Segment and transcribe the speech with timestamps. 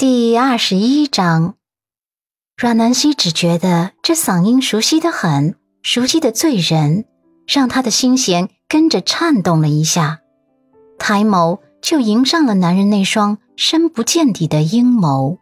[0.00, 1.56] 第二十一章，
[2.56, 7.04] 阮南希只觉得这嗓音熟悉的很，熟悉的醉人，
[7.46, 10.20] 让他的心弦跟着颤动了一下，
[10.98, 15.36] 抬眸就迎上了男人那双深不见底的阴眸。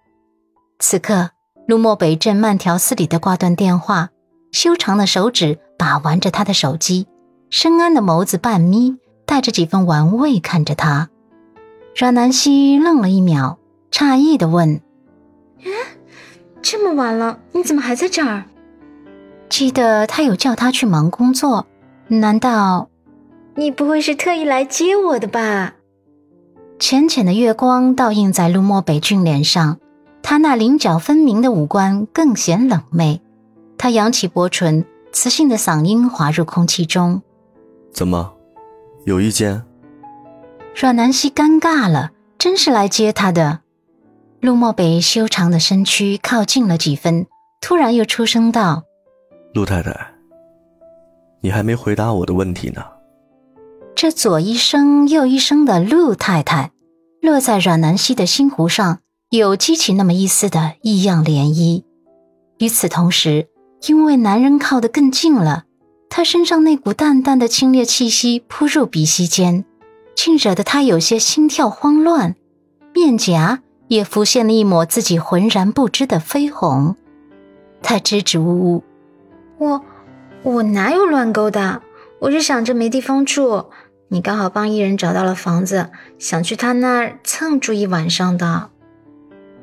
[0.80, 1.30] 此刻，
[1.68, 4.11] 陆漠北正慢条斯理的挂断电话，
[4.50, 7.06] 修长的手指把玩着他的手机，
[7.48, 11.11] 深谙的眸子半眯，带着几分玩味看着他。
[11.95, 13.61] 阮南希愣了一秒。
[13.91, 14.80] 诧异的问
[15.64, 15.72] ：“嗯，
[16.63, 18.44] 这么晚了，你怎么还在这儿？
[19.49, 21.67] 记得他有叫他去忙工作，
[22.08, 22.89] 难道
[23.54, 25.75] 你不会是特意来接我的吧？”
[26.79, 29.79] 浅浅的月光倒映在陆漠北俊脸上，
[30.22, 33.20] 他那棱角分明的五官更显冷媚。
[33.77, 37.22] 他扬起薄唇，磁性的嗓音滑入空气中
[37.92, 38.33] ：“怎么，
[39.06, 39.62] 有意见？”
[40.77, 43.61] 阮南希尴尬了，真是来接他的。
[44.41, 47.27] 陆漠北修长的身躯靠近了几分，
[47.61, 48.84] 突然又出声道
[49.53, 50.14] ：“陆太太，
[51.41, 52.84] 你还没回答我的问题呢。”
[53.97, 56.70] 这左一声右一声的“陆太太”，
[57.20, 61.83] 落在阮南希的心湖上，有激起那么一丝的异样涟漪。
[62.58, 63.48] 与此同时，
[63.89, 65.64] 因为男人靠得更近了，
[66.08, 69.64] 他身上那股淡淡的清冽气息扑入鼻息间，
[70.14, 72.36] 竟惹得他有些心跳慌乱，
[72.95, 73.62] 面颊。
[73.89, 76.94] 也浮现了一抹自己浑然不知的绯红，
[77.83, 78.84] 他支支吾吾
[79.58, 79.83] ：“我
[80.42, 81.83] 我哪有乱勾搭？
[82.20, 83.67] 我是想着没地方住，
[84.08, 88.70] 你刚好帮艺人找到了房子，想去他那儿蹭住一晚上的。”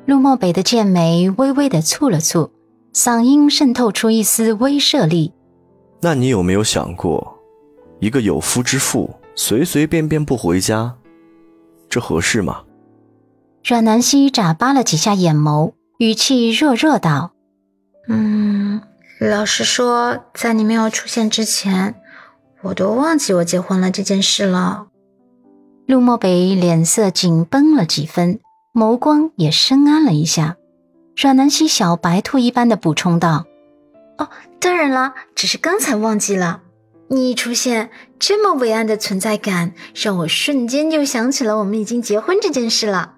[0.06, 2.50] 陆漠北的剑眉微微的蹙了蹙，
[2.92, 5.32] 嗓音渗透出一丝威慑力
[6.02, 7.38] ：“那你有没有想过，
[8.00, 10.94] 一个有夫之妇随随便便不回家，
[11.88, 12.62] 这合适吗？”
[13.68, 17.32] 阮南希眨巴了几下眼眸，语气弱弱道
[18.06, 18.80] ：“嗯，
[19.18, 21.96] 老实说，在你没有出现之前，
[22.62, 24.86] 我都忘记我结婚了这件事了。”
[25.84, 28.38] 陆漠北脸色紧绷了几分，
[28.72, 30.54] 眸光也深谙了一下。
[31.16, 33.46] 阮南希小白兔一般的补充道
[34.18, 34.28] ：“哦，
[34.60, 36.62] 当然啦，只是刚才忘记了。
[37.08, 37.90] 你一出现，
[38.20, 43.14] 这么伟岸的存在感，让我瞬间就想起了我们已经结婚这件事了。”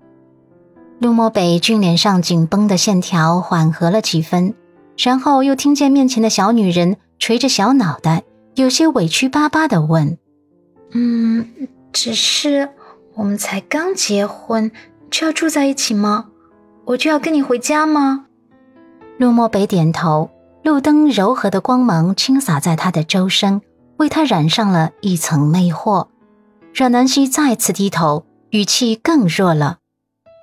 [1.01, 4.55] 陆漠北俊脸上紧绷的线条缓和了几分，
[4.97, 8.25] 然后又听见面前的小女人垂着小脑袋，
[8.57, 10.19] 有些委屈巴巴的问
[10.91, 11.49] ：“嗯，
[11.93, 12.69] 只是
[13.15, 14.73] 我们才刚结婚，
[15.09, 16.27] 就要住在一起吗？
[16.85, 18.27] 我就要跟你回家吗？”
[19.19, 20.31] 陆漠北点头，
[20.65, 23.63] 路灯柔和的光芒倾洒在他的周身，
[23.99, 26.09] 为他染上了一层魅惑。
[26.75, 29.79] 阮南希再次低头，语气更弱了。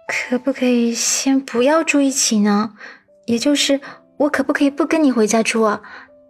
[0.08, 2.74] 可不可以先不要住一起呢？
[3.26, 3.82] 也就是
[4.18, 5.82] 我可不可以不跟你回家住啊？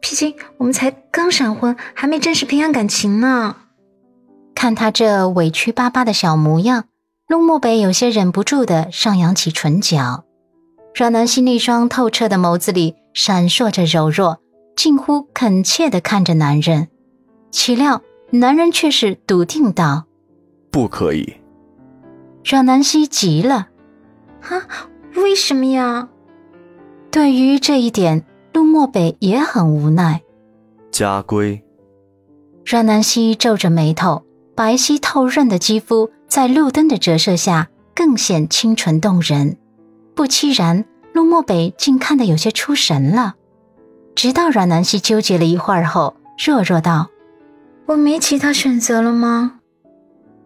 [0.01, 3.55] 毕竟我们才刚闪婚，还没正式培养感情呢。
[4.53, 6.85] 看他这委屈巴巴的小模样，
[7.27, 10.23] 陆慕北有些忍不住的上扬起唇角。
[10.93, 14.39] 阮南希那双透彻的眸子里闪烁着柔弱，
[14.77, 16.87] 近乎恳切的看着男人。
[17.51, 20.05] 岂料男人却是笃定道
[20.71, 21.35] ：“不可以。”
[22.47, 23.69] 阮南希急了，
[24.41, 24.61] 啊，
[25.15, 26.07] 为什么呀？
[27.09, 28.23] 对于这一点，
[28.53, 30.21] 陆漠北也很无奈。
[30.91, 31.63] 家规。
[32.63, 34.23] 阮南希皱着眉头，
[34.53, 39.57] 白皙透润的肌肤在路灯的折射下更显清纯动人。
[40.13, 43.33] 不期然，陆漠北竟看得有些出神了。
[44.13, 47.07] 直到阮南希纠结了一会儿后，弱弱道
[47.87, 49.61] ：“我没其他选择了吗？”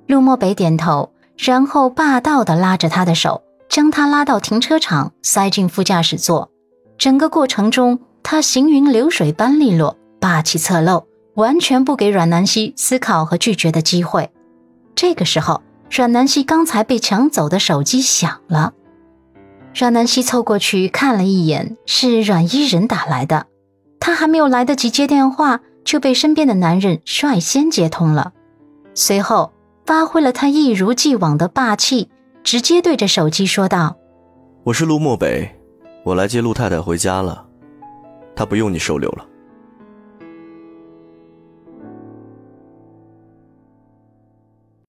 [0.07, 1.11] 陆漠北点头。
[1.41, 6.51] 然后霸道地拉着他的手，将他拉到停车场，塞进副驾驶座。
[6.97, 11.05] 整个过程中，他行云流水般利落，霸气侧漏，
[11.35, 14.29] 完全不给阮南希思考和拒绝的机会。
[14.93, 18.73] 这个时候，阮南希刚才被抢走的手机响了。
[19.73, 23.45] 阮南希凑过去看了一眼，是阮伊人打来的。
[24.01, 28.33] 他还没有来得及接电话，就被身边的男人率先接通了。
[28.93, 29.53] 随后。
[29.89, 32.11] 发挥了他一如既往的霸气，
[32.43, 33.97] 直接对着手机说道
[34.63, 35.49] ：“我是陆漠北，
[36.03, 37.43] 我来接陆太太回家了，
[38.35, 39.25] 她不用你收留了。”